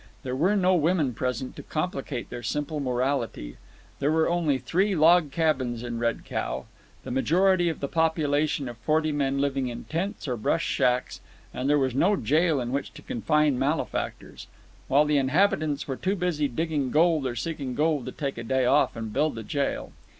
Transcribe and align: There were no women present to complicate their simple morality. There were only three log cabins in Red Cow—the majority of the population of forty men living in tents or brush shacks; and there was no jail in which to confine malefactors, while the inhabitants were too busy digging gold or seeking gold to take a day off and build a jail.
There 0.23 0.35
were 0.35 0.55
no 0.55 0.73
women 0.73 1.13
present 1.13 1.55
to 1.57 1.61
complicate 1.61 2.31
their 2.31 2.41
simple 2.41 2.79
morality. 2.79 3.57
There 3.99 4.11
were 4.11 4.27
only 4.27 4.57
three 4.57 4.95
log 4.95 5.29
cabins 5.31 5.83
in 5.83 5.99
Red 5.99 6.25
Cow—the 6.25 7.11
majority 7.11 7.69
of 7.69 7.81
the 7.81 7.87
population 7.87 8.67
of 8.67 8.77
forty 8.79 9.11
men 9.11 9.37
living 9.39 9.67
in 9.67 9.83
tents 9.83 10.27
or 10.27 10.35
brush 10.37 10.65
shacks; 10.65 11.21
and 11.53 11.69
there 11.69 11.77
was 11.77 11.93
no 11.93 12.15
jail 12.15 12.59
in 12.59 12.71
which 12.71 12.95
to 12.95 13.03
confine 13.03 13.59
malefactors, 13.59 14.47
while 14.87 15.05
the 15.05 15.17
inhabitants 15.19 15.87
were 15.87 15.97
too 15.97 16.15
busy 16.15 16.47
digging 16.47 16.89
gold 16.89 17.27
or 17.27 17.35
seeking 17.35 17.75
gold 17.75 18.07
to 18.07 18.11
take 18.11 18.39
a 18.39 18.43
day 18.43 18.65
off 18.65 18.95
and 18.95 19.13
build 19.13 19.37
a 19.37 19.43
jail. 19.43 19.91